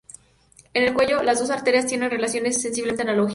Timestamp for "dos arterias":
1.37-1.85